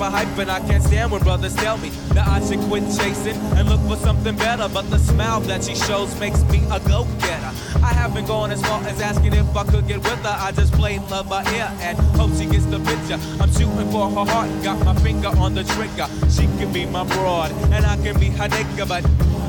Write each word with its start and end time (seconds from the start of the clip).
type 0.00 0.26
hype, 0.26 0.38
and 0.38 0.50
I 0.50 0.60
can't 0.60 0.82
stand 0.82 1.12
when 1.12 1.22
brothers 1.22 1.54
tell 1.56 1.76
me 1.76 1.90
that 2.14 2.26
I 2.26 2.40
should 2.46 2.60
quit 2.60 2.84
chasing 2.96 3.36
and 3.56 3.68
look 3.68 3.80
for 3.80 3.96
something 3.96 4.36
better. 4.36 4.68
But 4.72 4.90
the 4.90 4.98
smile 4.98 5.40
that 5.40 5.64
she 5.64 5.74
shows 5.74 6.18
makes 6.18 6.42
me 6.44 6.62
a 6.70 6.80
go 6.80 7.04
getter. 7.20 7.52
I 7.84 7.92
haven't 7.92 8.26
gone 8.26 8.50
as 8.50 8.62
far 8.62 8.82
as 8.84 9.00
asking 9.00 9.34
if 9.34 9.56
I 9.56 9.64
could 9.64 9.86
get 9.86 9.98
with 9.98 10.22
her. 10.22 10.36
I 10.38 10.52
just 10.52 10.72
plain 10.72 11.06
love 11.08 11.28
her 11.28 11.42
ear 11.54 11.70
and 11.80 11.98
hope 12.16 12.32
she 12.36 12.46
gets 12.46 12.64
the 12.66 12.78
picture. 12.78 13.18
I'm 13.40 13.52
shooting 13.52 13.90
for 13.90 14.08
her 14.08 14.24
heart, 14.32 14.48
got 14.62 14.84
my 14.84 14.94
finger 15.02 15.28
on 15.28 15.54
the 15.54 15.64
trigger. 15.64 16.08
She 16.30 16.46
can 16.58 16.72
be 16.72 16.86
my 16.86 17.04
broad, 17.04 17.52
and 17.72 17.84
I 17.84 17.96
can 17.96 18.18
be 18.18 18.30
her 18.30 18.48
nigga, 18.48 18.88
but 18.88 19.04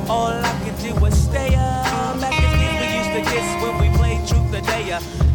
all 0.10 0.34
I 0.34 0.52
can 0.64 0.76
do 0.82 1.06
is 1.06 1.24
stay 1.24 1.56
up. 1.56 2.20
Back 2.20 2.34
as 2.34 2.82
we 2.82 2.88
used 2.98 3.14
to 3.16 3.32
kiss 3.32 3.64
when 3.64 3.74
we 3.76 3.80
played 3.88 3.91
truth. 4.32 4.52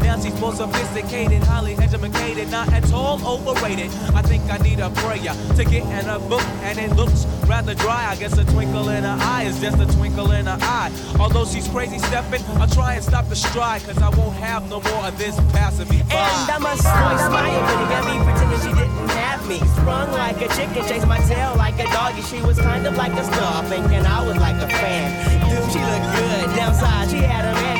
Now 0.02 0.20
she's 0.20 0.38
more 0.40 0.52
sophisticated, 0.52 1.42
highly 1.42 1.74
educated, 1.78 2.48
not 2.50 2.72
at 2.72 2.92
all 2.92 3.18
overrated. 3.26 3.90
I 4.14 4.22
think 4.22 4.42
I 4.50 4.58
need 4.58 4.78
a 4.78 4.90
prayer 4.90 5.34
to 5.56 5.64
get 5.64 5.82
in 5.82 6.08
a 6.08 6.18
book, 6.18 6.46
and 6.62 6.78
it 6.78 6.94
looks 6.94 7.26
rather 7.46 7.74
dry. 7.74 8.06
I 8.08 8.16
guess 8.16 8.38
a 8.38 8.44
twinkle 8.44 8.88
in 8.90 9.02
her 9.02 9.18
eye 9.20 9.44
is 9.44 9.60
just 9.60 9.80
a 9.80 9.86
twinkle 9.96 10.30
in 10.30 10.46
her 10.46 10.58
eye. 10.60 10.92
Although 11.18 11.44
she's 11.44 11.66
crazy 11.68 11.98
stepping, 11.98 12.42
I'll 12.60 12.68
try 12.68 12.94
and 12.94 13.04
stop 13.04 13.28
the 13.28 13.36
stride, 13.36 13.82
cause 13.82 13.98
I 13.98 14.10
won't 14.10 14.36
have 14.36 14.68
no 14.70 14.80
more 14.80 15.06
of 15.06 15.18
this 15.18 15.34
passing 15.52 15.88
me 15.88 16.02
by. 16.02 16.14
And 16.14 16.50
I 16.50 16.58
must 16.58 16.82
voice 16.82 17.26
my 17.32 17.48
opinion 17.50 17.92
at 17.98 18.04
me, 18.06 18.16
pretending 18.22 18.60
she 18.60 18.72
didn't 18.78 19.10
have 19.10 19.48
me. 19.48 19.58
Sprung 19.74 20.12
like 20.12 20.40
a 20.40 20.48
chicken, 20.54 20.86
chased 20.86 21.08
my 21.08 21.18
tail 21.26 21.54
like 21.56 21.78
a 21.80 21.86
doggy. 21.90 22.22
She 22.22 22.40
was 22.42 22.58
kind 22.58 22.86
of 22.86 22.96
like 22.96 23.12
a 23.12 23.24
star, 23.24 23.64
thinking 23.64 24.06
I 24.06 24.24
was 24.24 24.36
like 24.36 24.56
a 24.62 24.68
fan. 24.68 25.10
Dude, 25.50 25.72
she 25.72 25.80
looked 25.80 26.08
good. 26.14 26.56
Downside, 26.56 27.10
she 27.10 27.18
had 27.18 27.44
a 27.44 27.54
man, 27.54 27.75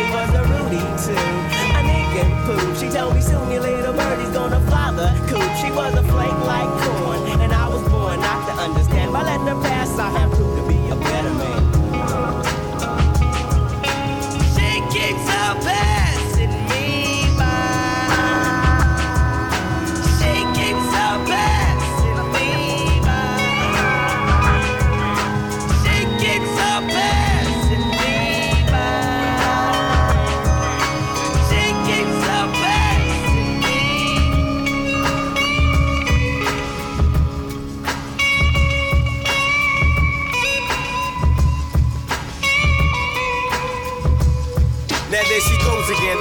was 0.85 1.09
a 1.09 1.14
nigga 1.88 2.25
poo. 2.45 2.75
She 2.76 2.88
told 2.88 3.14
me 3.14 3.21
soon 3.21 3.50
your 3.50 3.62
little 3.62 3.92
birdie's 3.92 4.30
gonna 4.30 4.61
fly 4.68 4.92
the 4.92 5.09
coop. 5.28 5.50
She 5.61 5.71
was 5.71 5.95
a 5.95 6.02
flake 6.02 6.40
like 6.52 6.71
corn, 6.83 7.40
and 7.40 7.52
I 7.52 7.68
was 7.68 7.83
born 7.88 8.21
not 8.21 8.47
to 8.49 8.52
understand. 8.62 9.12
By 9.12 9.23
letting 9.23 9.47
her 9.47 9.61
pass, 9.62 9.99
I 9.99 10.11
have 10.11 10.30
proved 10.33 10.45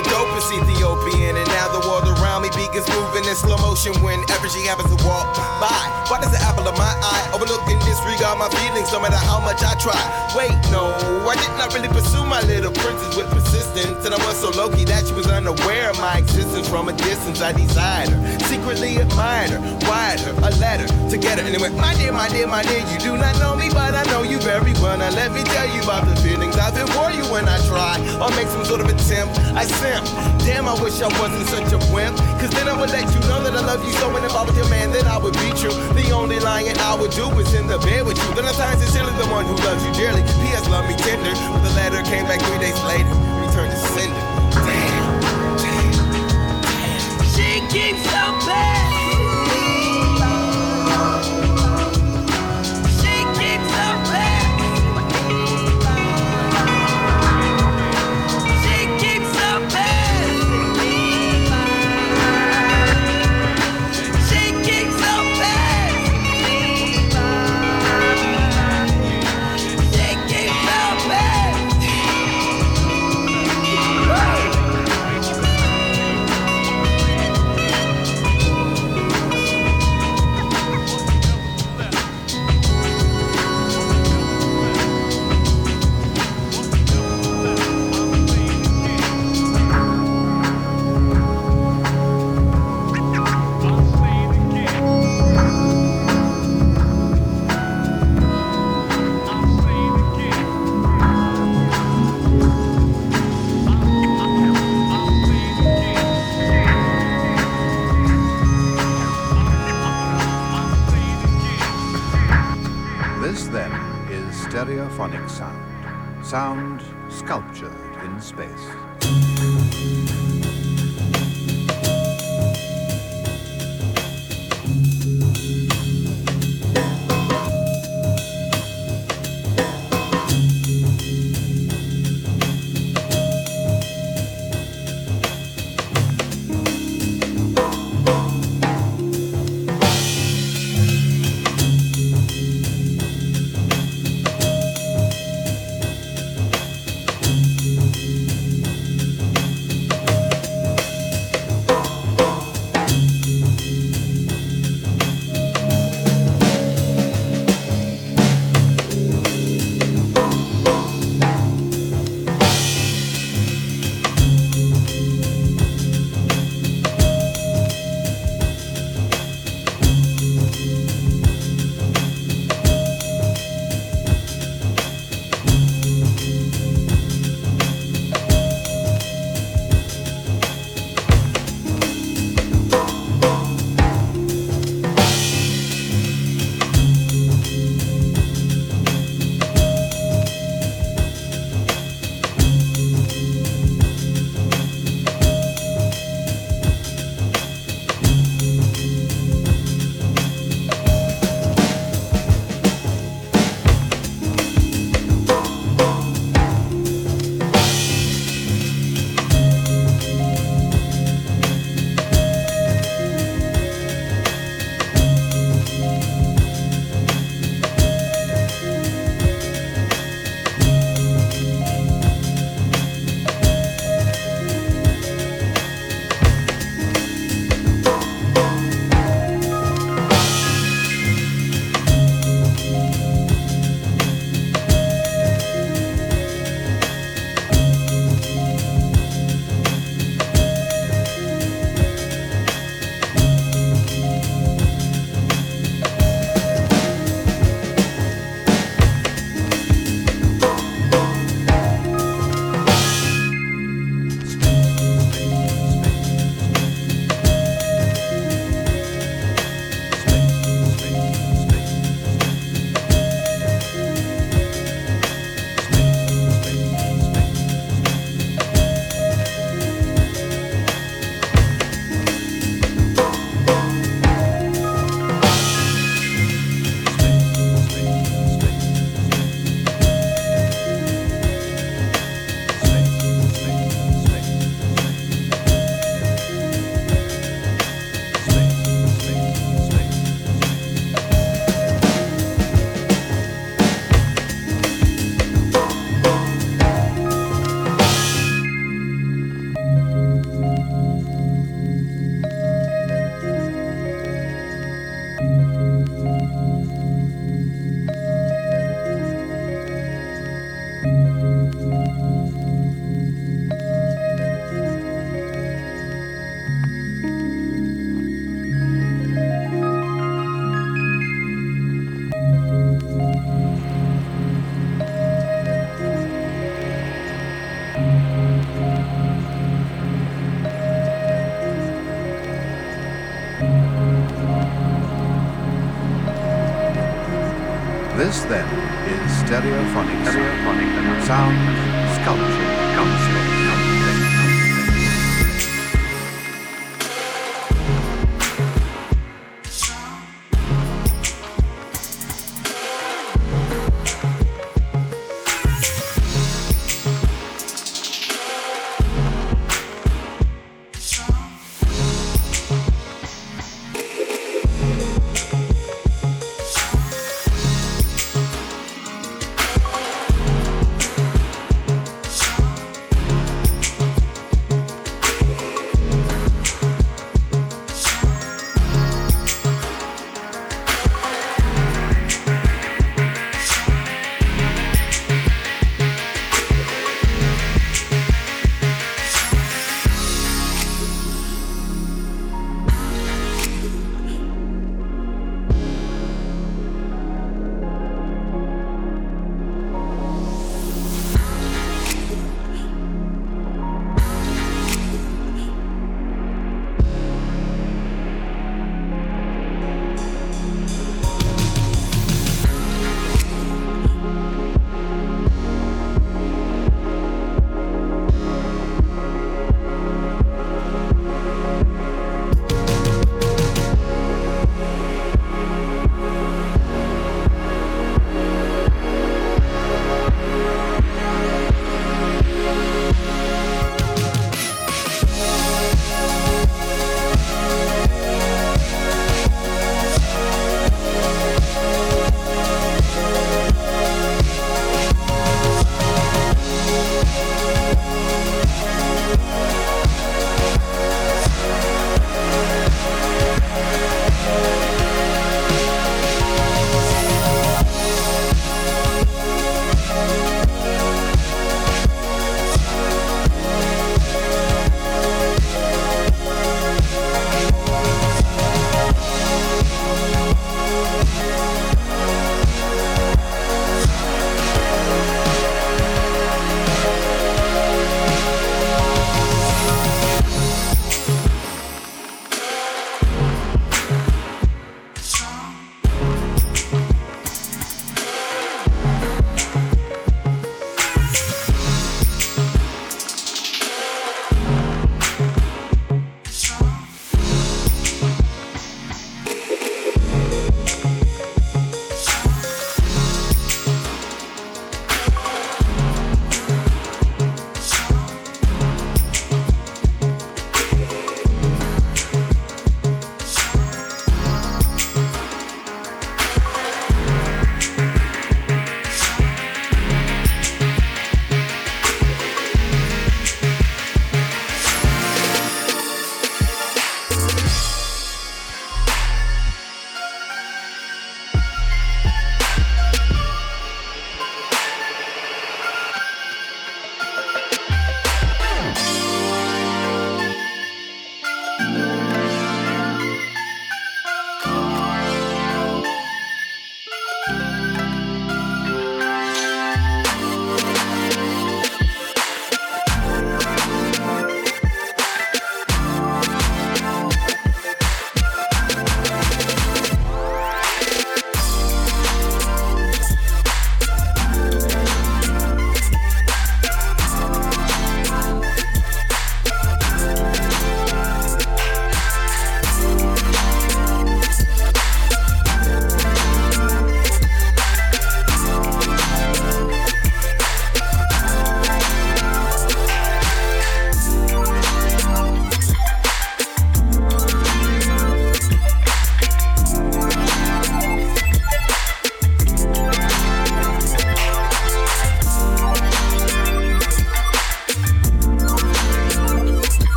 the 0.00 0.08
dopest 0.08 0.48
Ethiopian. 0.48 1.36
And 1.36 1.48
now 1.48 1.68
the 1.68 1.84
world 1.84 2.08
around 2.08 2.42
me 2.42 2.48
begins 2.50 2.88
moving 2.88 3.24
in 3.28 3.36
slow 3.36 3.56
motion 3.58 3.92
whenever 4.00 4.48
she 4.48 4.64
happens 4.64 4.88
to 4.88 4.98
walk 5.04 5.28
by. 5.60 5.80
Why 6.08 6.20
does 6.20 6.32
the 6.32 6.40
apple 6.40 6.66
of 6.66 6.76
my 6.76 6.88
eye 6.88 7.24
overlook 7.34 7.60
and 7.68 7.80
disregard 7.84 8.38
my 8.38 8.48
feelings 8.48 8.92
no 8.92 9.00
matter 9.00 9.20
how 9.20 9.40
much 9.40 9.60
I 9.62 9.76
try? 9.76 10.00
Wait, 10.32 10.52
no, 10.72 10.90
I 11.28 11.36
did 11.36 11.52
not 11.60 11.74
really 11.74 11.88
pursue 11.88 12.24
my 12.24 12.40
little 12.42 12.72
princess 12.72 13.16
with 13.16 13.28
persistence. 13.30 14.04
And 14.06 14.14
I 14.14 14.18
was 14.24 14.40
so 14.40 14.50
low 14.50 14.72
key 14.72 14.84
that 14.88 15.06
she 15.06 15.12
was 15.12 15.26
unaware 15.26 15.90
of 15.90 16.00
my 16.00 16.18
existence 16.18 16.68
from 16.68 16.88
a 16.88 16.94
distance. 16.96 17.40
I 17.40 17.52
desired 17.52 18.10
her, 18.10 18.38
secretly 18.48 18.96
admired 18.96 19.50
her, 19.50 19.60
wired 19.90 20.20
her 20.22 20.34
a 20.46 20.50
letter 20.62 20.86
to 21.10 21.16
get 21.18 21.38
her. 21.38 21.44
And 21.44 21.52
it 21.52 21.60
went, 21.60 21.74
My 21.74 21.94
dear, 21.98 22.12
my 22.12 22.28
dear, 22.30 22.46
my 22.46 22.62
dear, 22.62 22.78
you 22.86 22.98
do 23.02 23.18
not 23.18 23.34
know 23.42 23.58
me, 23.58 23.66
but 23.74 23.98
I 23.98 24.06
know 24.14 24.22
you 24.22 24.38
very 24.38 24.72
well. 24.78 24.96
Now 24.96 25.10
let 25.10 25.34
me 25.34 25.42
tell 25.42 25.66
you 25.66 25.82
about 25.82 26.06
the 26.06 26.14
feelings 26.22 26.54
I've 26.56 26.74
been 26.78 26.86
for 26.94 27.10
you 27.10 27.26
when 27.26 27.50
I 27.50 27.58
try 27.66 27.98
or 28.22 28.30
make 28.38 28.46
some 28.46 28.64
sort 28.64 28.80
of 28.80 28.86
attempt. 28.86 29.34
I 29.58 29.66
simp. 29.66 30.06
Damn, 30.46 30.70
I 30.70 30.74
wish 30.78 31.02
I 31.02 31.10
wasn't 31.18 31.46
such 31.50 31.74
a 31.74 31.80
wimp. 31.90 32.16
Cause 32.38 32.54
then 32.54 32.70
I 32.70 32.78
would 32.78 32.90
let 32.94 33.10
you 33.10 33.20
know 33.26 33.42
that 33.42 33.54
I 33.58 33.62
love 33.66 33.82
you 33.82 33.92
so. 33.98 34.14
And 34.14 34.24
if 34.24 34.32
I 34.32 34.46
was 34.46 34.54
your 34.56 34.70
man, 34.70 34.94
then 34.94 35.06
I 35.10 35.18
would 35.18 35.34
be 35.42 35.50
true. 35.58 35.74
The 35.98 36.14
only 36.14 36.38
lying 36.38 36.78
I 36.78 36.94
would 36.94 37.10
do 37.10 37.26
is 37.42 37.52
in 37.54 37.66
the 37.66 37.78
bed 37.82 38.06
with 38.06 38.16
you. 38.22 38.30
Then 38.38 38.46
I 38.46 38.54
times 38.54 38.78
sincerely 38.78 39.12
the 39.18 39.26
one 39.26 39.44
who 39.44 39.58
loves 39.66 39.82
you 39.84 39.92
dearly. 39.92 40.22
P.S. 40.46 40.68
Love 40.70 40.86
me 40.86 40.94
tender. 40.94 41.34
But 41.50 41.66
the 41.66 41.74
letter 41.74 42.00
came 42.06 42.24
back 42.30 42.40
three 42.46 42.62
days 42.62 42.78
later. 42.86 43.10
Returned 43.42 43.74
to 43.74 43.80
sender. 43.90 44.22
Damn. 44.54 45.20
Damn. 45.58 46.62
Damn. 46.62 47.26
She 47.34 47.58
keeps 47.74 48.06
on 48.14 48.38
passing 48.46 48.99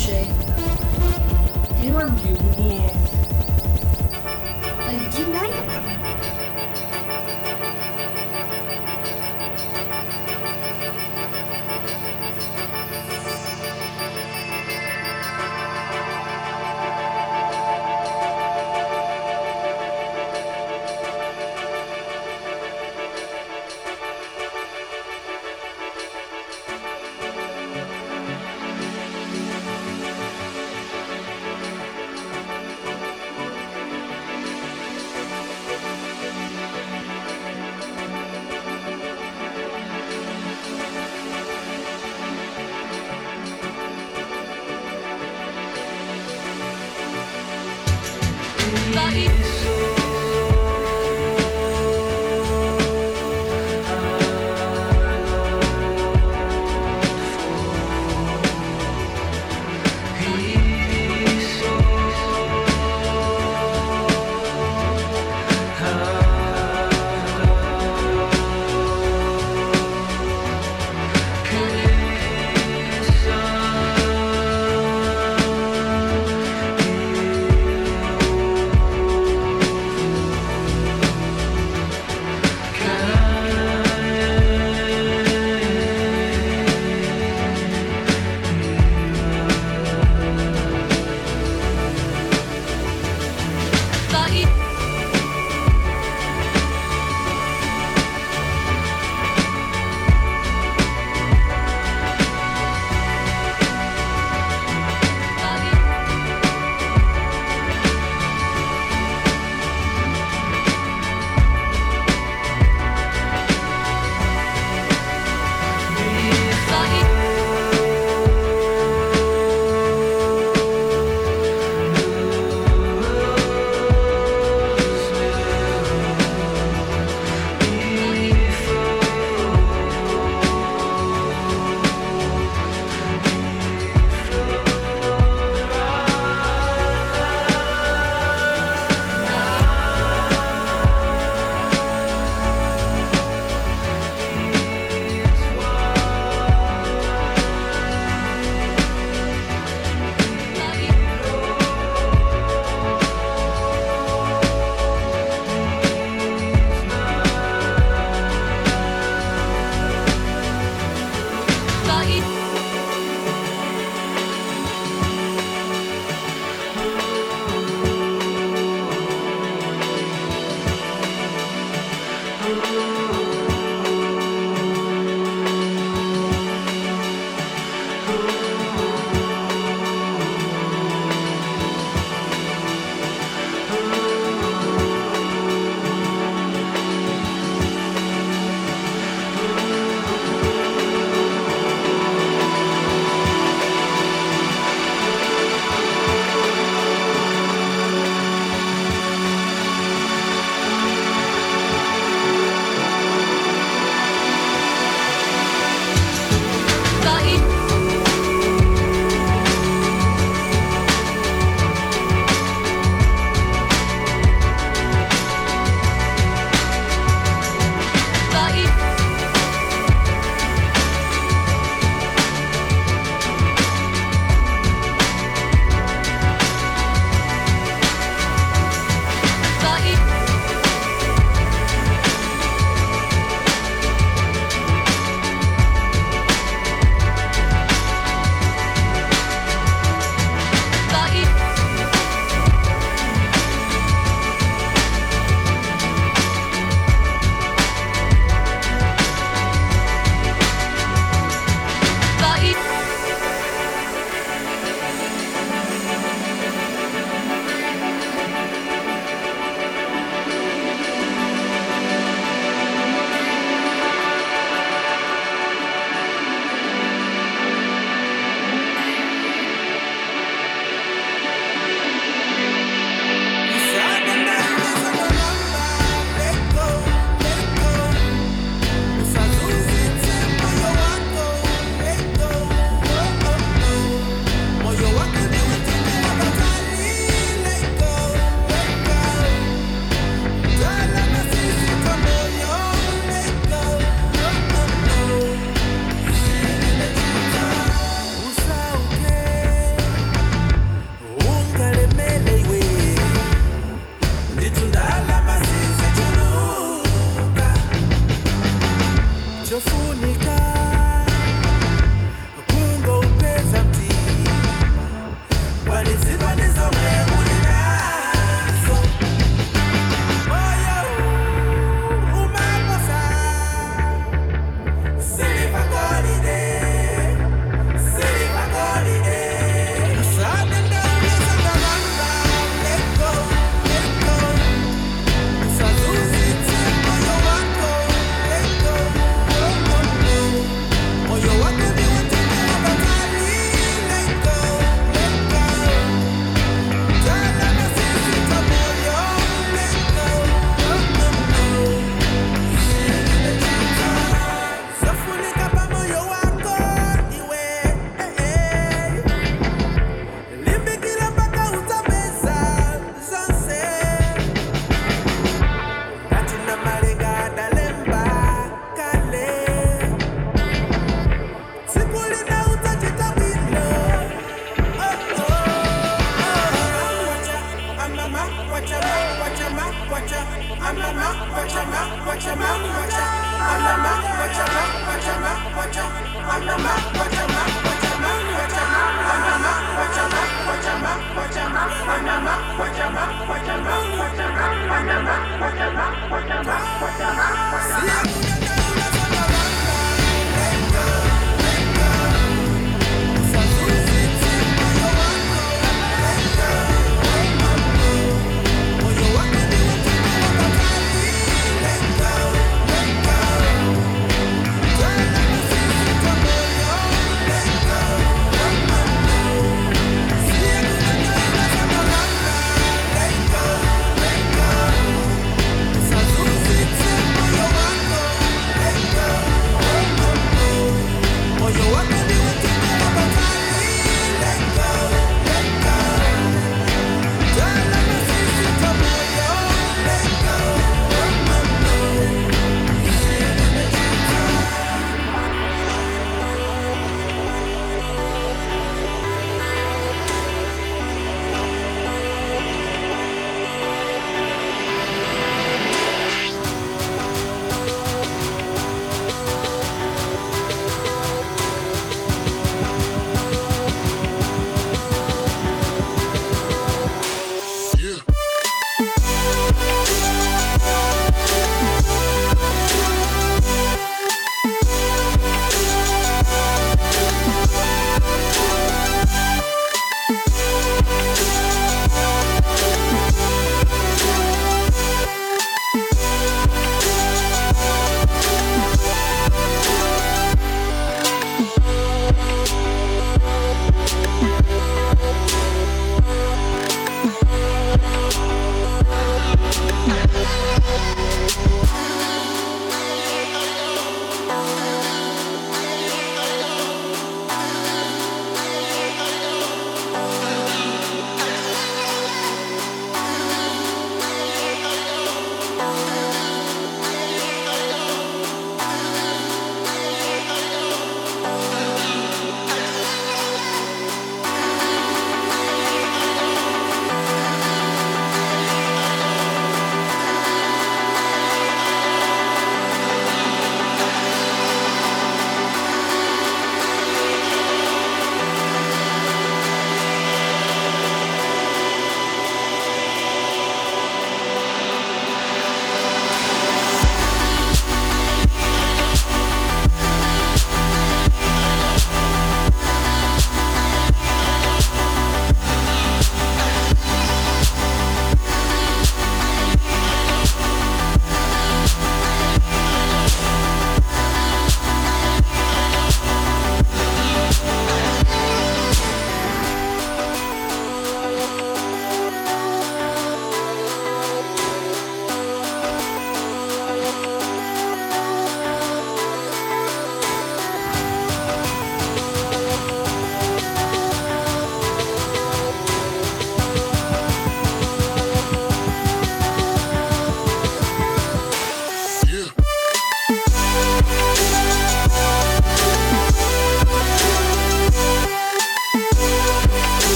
Boucher. 0.00 0.24
You 1.82 1.96
are 1.96 2.08
beautiful. 2.08 2.64
Like, 4.86 5.12
do 5.12 5.18
you 5.20 5.26
like 5.26 5.52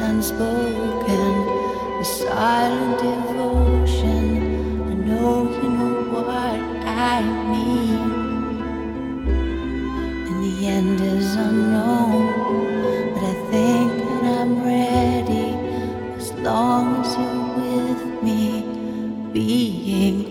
unspoken, 0.00 1.32
a 2.00 2.04
silent 2.04 2.98
devotion. 3.00 4.24
I 4.90 4.94
know 4.94 5.50
you 5.62 5.68
know 5.68 5.94
what 6.12 6.28
I 6.28 7.22
mean. 7.52 8.00
And 10.28 10.38
the 10.44 10.66
end 10.66 11.00
is 11.00 11.34
unknown, 11.34 12.26
but 13.14 13.22
I 13.22 13.34
think 13.50 13.92
that 14.04 14.40
I'm 14.40 14.64
ready 14.64 15.48
as 16.16 16.32
long 16.34 17.04
as 17.04 17.16
you're 17.18 17.44
with 17.58 18.22
me, 18.22 18.64
being. 19.32 20.29